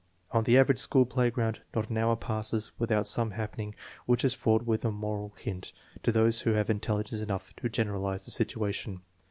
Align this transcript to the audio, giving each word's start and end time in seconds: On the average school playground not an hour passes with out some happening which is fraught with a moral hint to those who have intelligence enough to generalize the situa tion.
On 0.31 0.43
the 0.45 0.57
average 0.57 0.79
school 0.79 1.05
playground 1.05 1.61
not 1.75 1.91
an 1.91 1.97
hour 1.99 2.15
passes 2.15 2.71
with 2.79 2.91
out 2.91 3.05
some 3.05 3.29
happening 3.29 3.75
which 4.07 4.25
is 4.25 4.33
fraught 4.33 4.63
with 4.63 4.83
a 4.83 4.89
moral 4.89 5.35
hint 5.39 5.73
to 6.01 6.11
those 6.11 6.41
who 6.41 6.53
have 6.53 6.71
intelligence 6.71 7.21
enough 7.21 7.55
to 7.57 7.69
generalize 7.69 8.25
the 8.25 8.31
situa 8.31 8.73
tion. 8.73 9.01